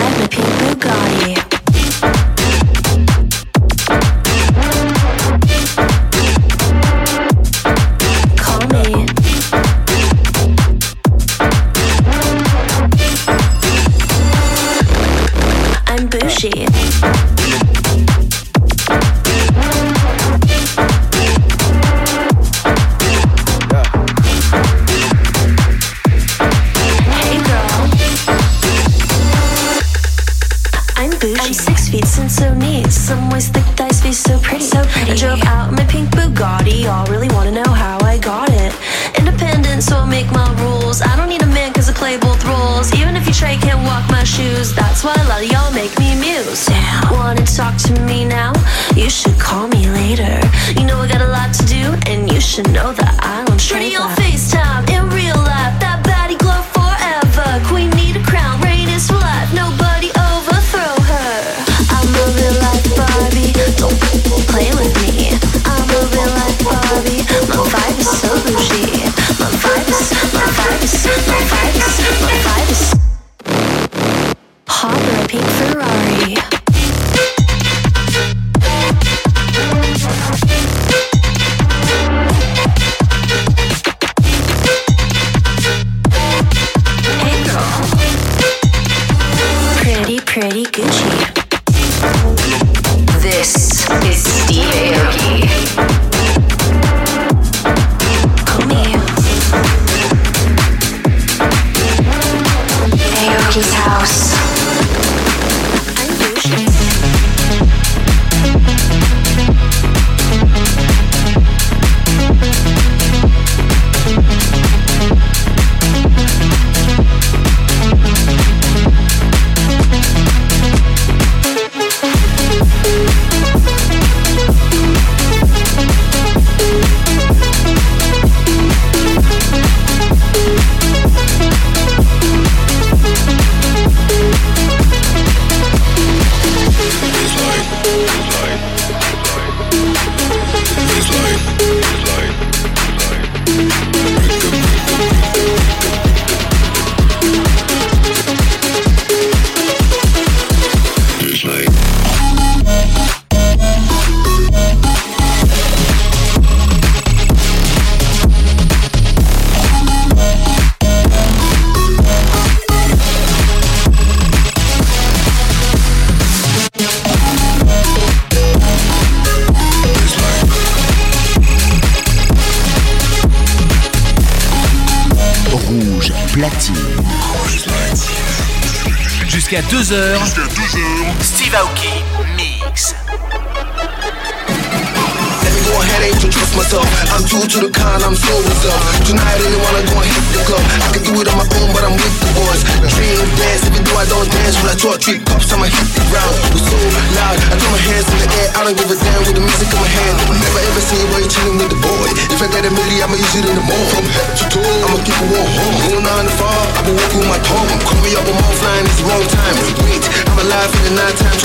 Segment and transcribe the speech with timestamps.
[0.00, 1.43] like the people got you.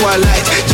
[0.00, 0.69] twilight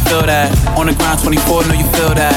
[0.00, 0.48] you feel that.
[0.78, 2.34] On the ground 24, know you feel that.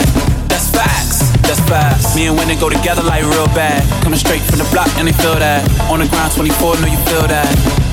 [0.49, 2.15] That's facts, that's facts.
[2.15, 3.79] Me and Winnie go together like real bad.
[4.03, 5.63] Coming straight from the block and they feel that.
[5.89, 7.47] On the ground 24, know you feel that.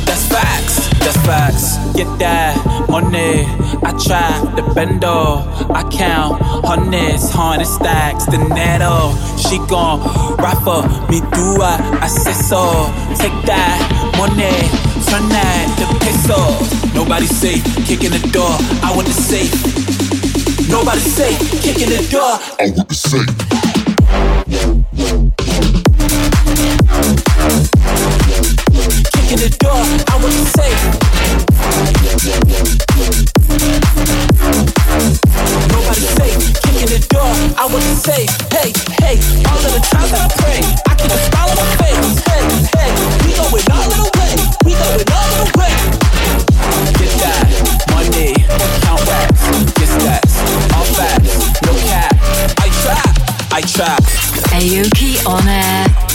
[0.07, 1.79] That's facts, that's facts.
[1.95, 2.55] Get that
[2.89, 3.45] money.
[3.83, 5.47] I try the bendo.
[5.71, 9.15] I count harness, harness stacks, the netto.
[9.39, 10.01] She gon'
[10.37, 12.91] raffle me do I, I say so.
[13.19, 13.79] Take that
[14.19, 14.90] money.
[15.03, 16.95] Fernand, to piss off.
[16.95, 18.53] Nobody safe, kicking the door.
[18.83, 19.53] I want the safe.
[20.69, 22.39] Nobody safe, kicking the door.
[22.59, 23.29] I want the safe.
[29.15, 29.85] Kicking the door.
[30.07, 30.81] I want the safe.
[35.69, 37.33] Nobody safe, kicking the door.
[37.59, 38.31] I want the safe.
[38.53, 38.73] Hey,
[39.05, 39.17] hey,
[39.49, 41.40] all of the times I pray, I can aspire.
[53.73, 54.01] track.
[54.53, 56.10] Aoki on air.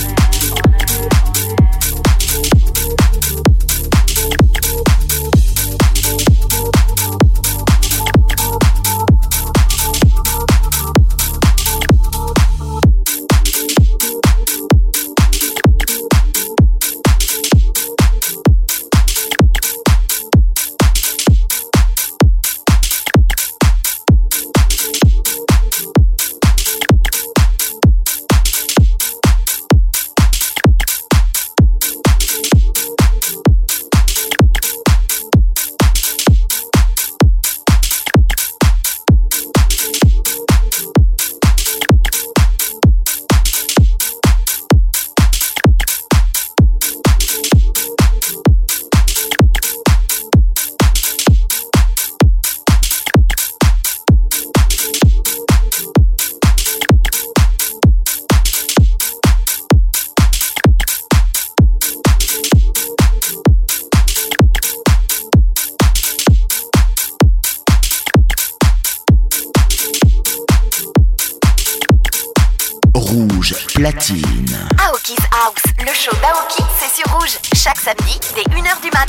[73.85, 77.37] Aoki's House, le show d'Aoki, c'est sur rouge.
[77.55, 79.07] Chaque samedi, dès 1h du mat.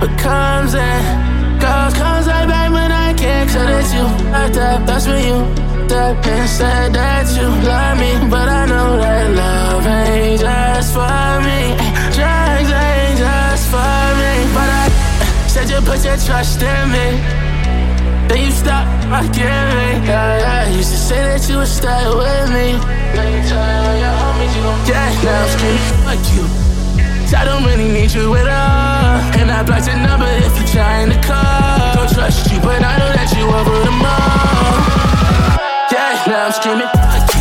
[0.01, 4.85] What comes and goes comes right back, but I can't tell that you like that.
[4.85, 5.39] That's for you.
[5.89, 11.29] That and said that you love me, but I know that love ain't just for
[11.41, 11.63] me.
[12.13, 17.09] Drugs ain't just for me, but I said you put your trust in me.
[18.29, 19.91] Then you stop fucking me.
[20.05, 20.77] Yeah, yeah.
[20.77, 22.77] Used to say that you would stay with me.
[23.17, 26.05] Now you're your homies, you don't get now.
[26.05, 26.66] Fuck you.
[27.33, 29.41] I don't really need you at all.
[29.41, 31.95] And I blocked your number if you're trying to call.
[31.95, 33.99] Don't trust you, but I know that you over them
[35.59, 35.59] all.
[35.91, 37.36] Yeah, now I'm screaming.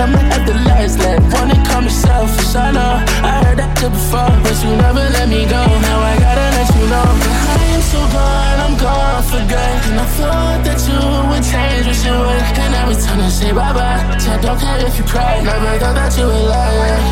[0.00, 1.18] I'ma the last laugh.
[1.34, 3.02] Wanna call me selfish, I know.
[3.26, 5.58] I heard that shit before, but you never let me go.
[5.82, 9.74] Now I gotta let you know But I am so gone, I'm gone for good.
[9.90, 12.42] And I thought that you would change what you would.
[12.62, 15.42] And every time I say bye bye, so I don't care if you cry.
[15.42, 17.02] Never thought that you would lie.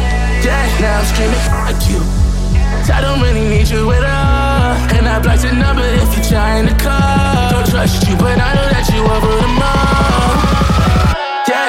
[0.47, 1.99] Yeah, now I'm screaming, fuck you.
[2.87, 4.79] I don't really need you at all.
[4.95, 7.51] And I blocked your number if you're trying to call.
[7.51, 10.66] Don't trust you, but I know that you over the mall.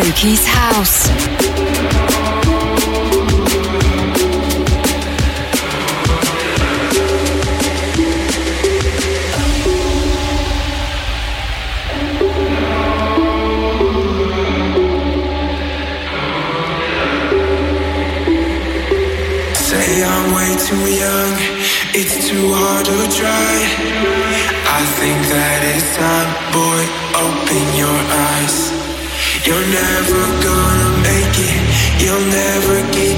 [0.00, 1.37] Aoki's House.
[32.08, 33.17] You'll never get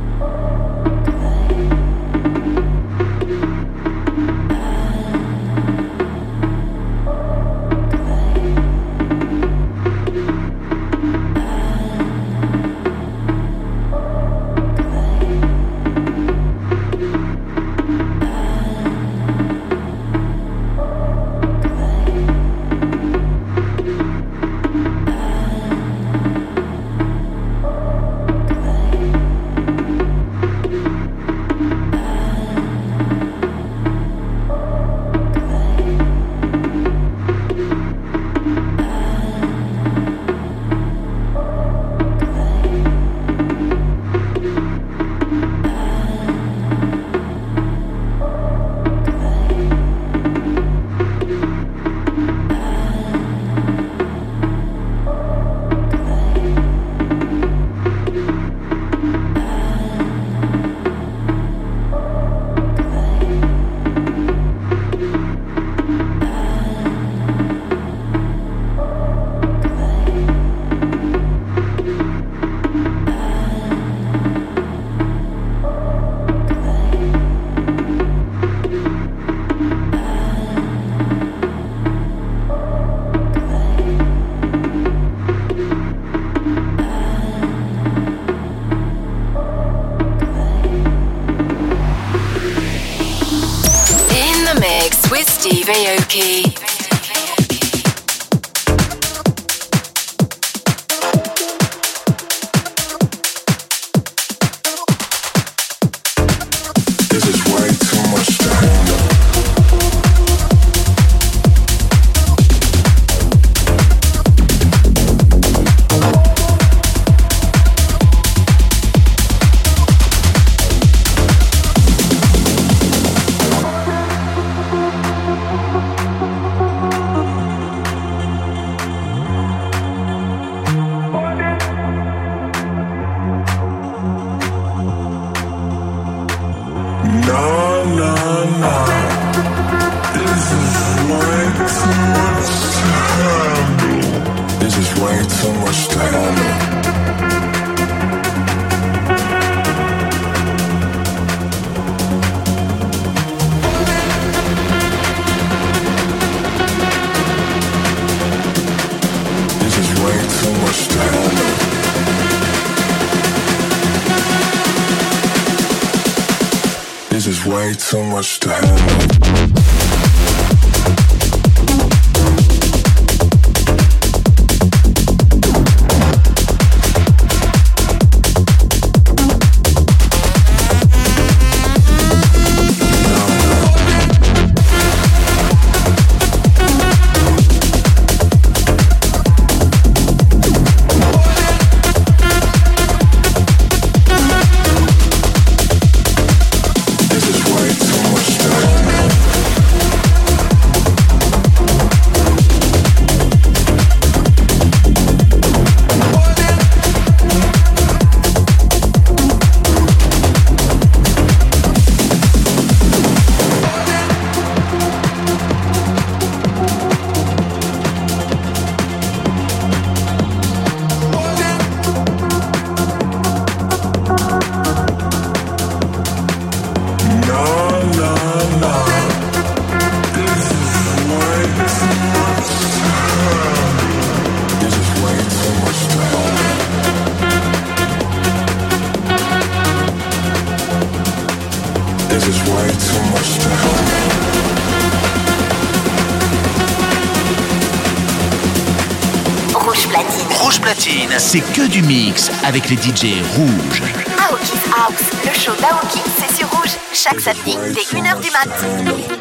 [252.51, 253.81] avec les DJ rouges.
[254.19, 259.19] Aoki House, le show d'Aoki, c'est sur rouge, chaque samedi dès 1h du mat.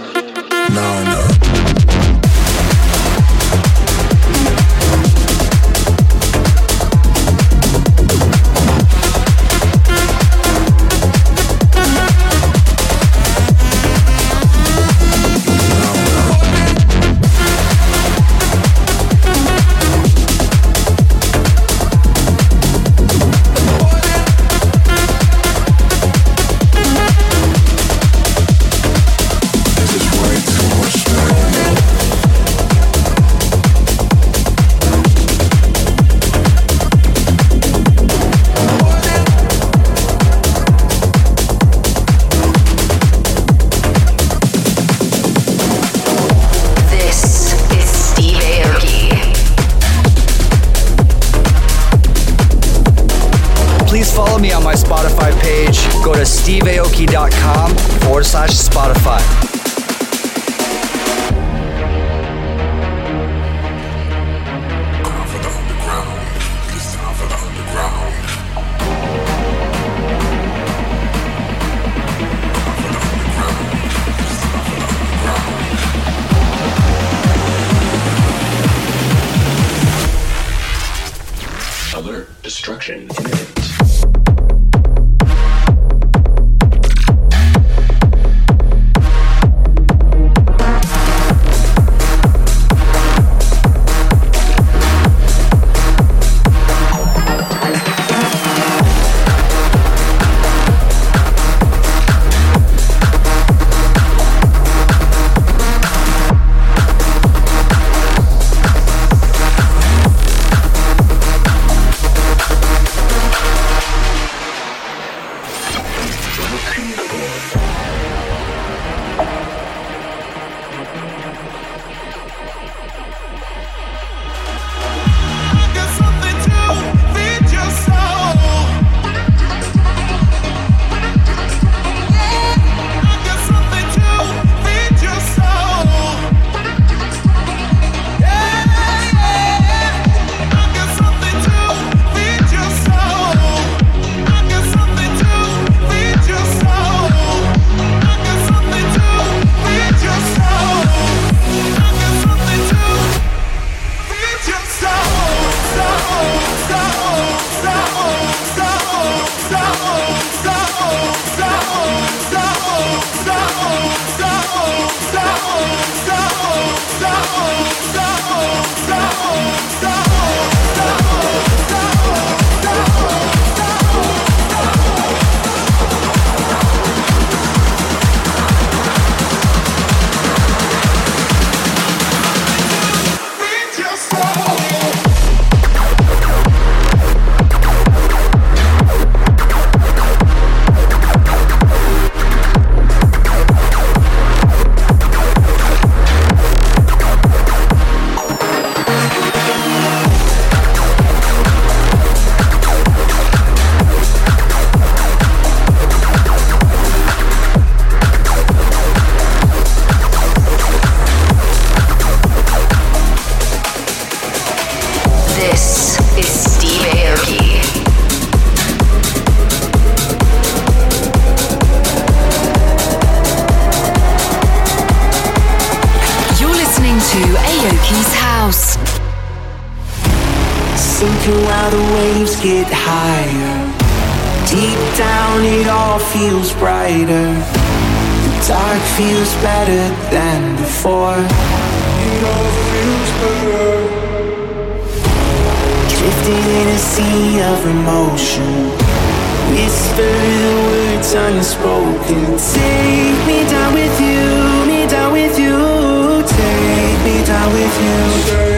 [257.53, 258.50] with you.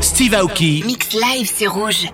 [0.00, 0.82] Steve Aoki.
[0.84, 2.08] Mix live, c'est rouge.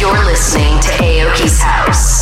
[0.00, 2.17] You're listening to Aoki's House.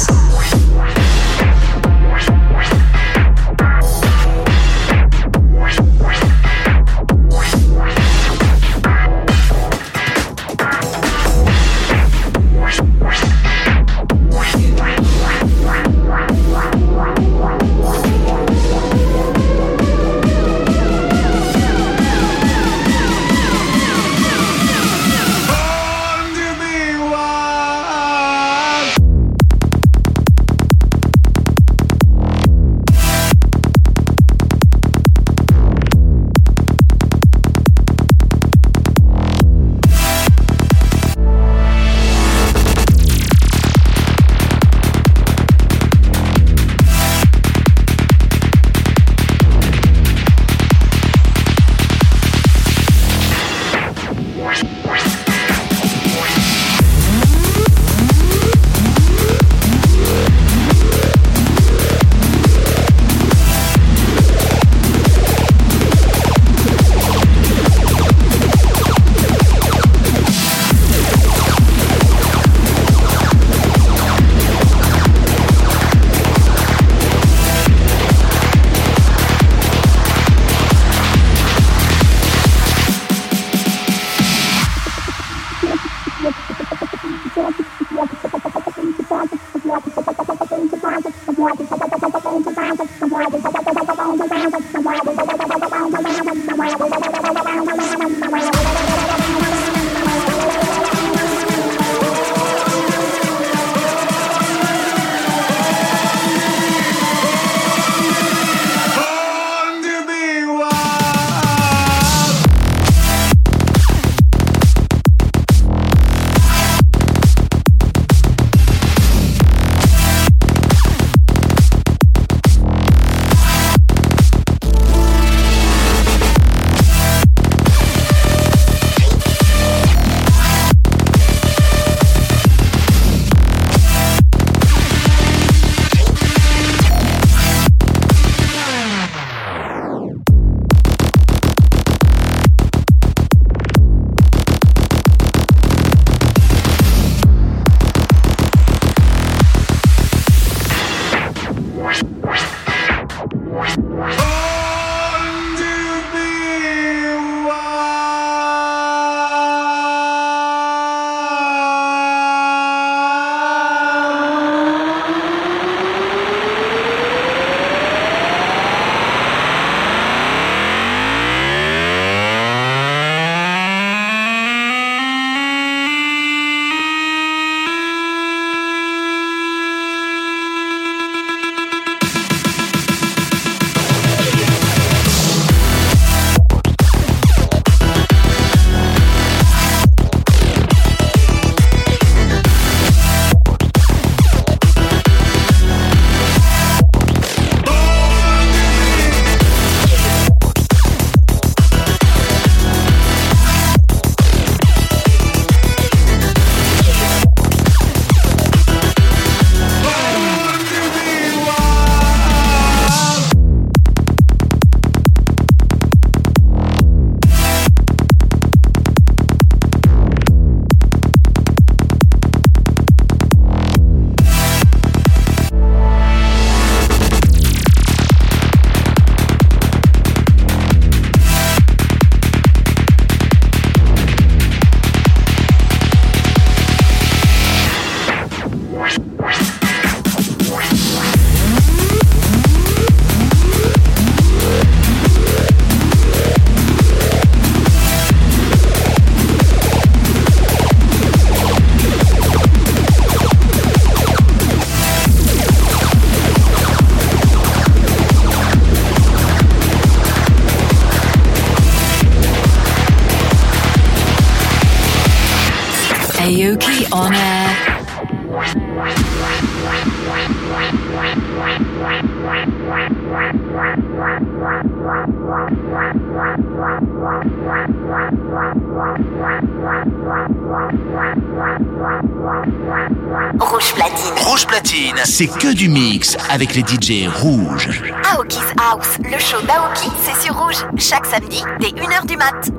[285.18, 287.82] c'est que du mix avec les DJ rouges.
[288.14, 292.50] Aoki's House, le show d'Aoki, c'est sur rouge, chaque samedi dès 1h du mat.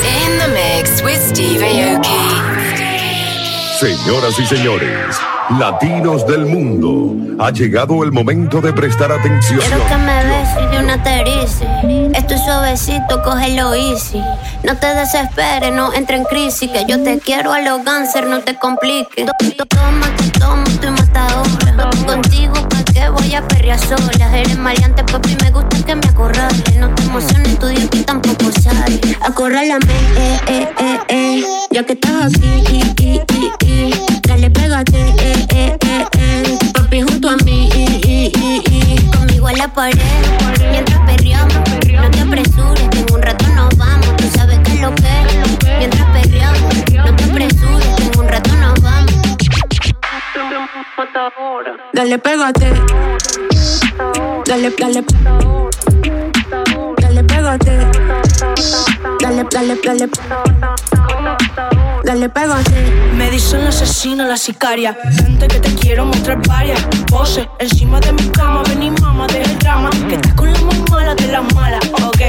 [0.00, 2.06] In the mix with Steve Aoki.
[3.78, 5.20] Señoras y señores,
[5.60, 9.60] latinos del mundo, ha llegado el momento de prestar atención.
[12.14, 14.18] Esto es suavecito, cógelo easy.
[14.64, 16.70] No te desesperes, no entre en crisis.
[16.70, 19.26] Que yo te quiero a los gansers, no te compliques.
[19.68, 20.06] Toma,
[20.38, 21.90] toma, estoy matadora.
[22.06, 24.34] Contigo, ¿pa' qué voy a perrear sola?
[24.36, 26.76] Eres maleante, papi, me gusta que me acorrales.
[26.78, 28.98] No te emociones, tu dios que tampoco sale.
[29.20, 31.44] Acorralame, eh, eh, eh, eh.
[31.72, 32.80] Ya que estás aquí,
[33.66, 36.58] eh, dale, pégate, eh, eh, eh, eh.
[36.74, 37.68] Papi, junto a mí,
[39.12, 39.98] conmigo a la pared
[51.94, 52.66] Dale, pégate.
[54.44, 55.00] Dale, dale.
[57.00, 57.72] Dale, pégate.
[59.24, 60.08] Dale, dale, dale.
[62.04, 62.72] Dale, pégate.
[63.16, 64.94] Me dicen la asesina, la sicaria.
[65.16, 66.84] Gente que te quiero mostrar varias.
[67.10, 68.62] Pose encima de mi cama.
[68.68, 69.88] Ven y mamá, deja el drama.
[70.10, 72.20] Que estás con la muy mala de la mala, ok.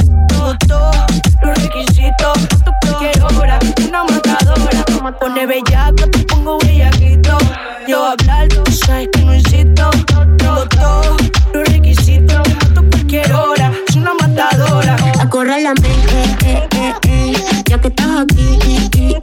[0.68, 0.92] lo
[1.44, 2.38] Los requisitos,
[2.82, 4.84] cualquier hora, una matadora.
[5.20, 7.38] Pone bellaco, te pongo bellaquito.
[7.88, 9.90] Yo hablar, tú sabes que no insisto.
[10.38, 11.18] todo,
[11.54, 12.44] los requisitos,
[12.76, 14.98] te cualquier hora, es una matadora.
[15.22, 16.68] Acorra la eh, eh,
[17.08, 17.34] eh,
[17.66, 19.16] ya que estás aquí,